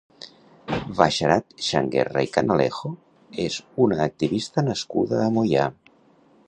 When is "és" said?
3.47-3.59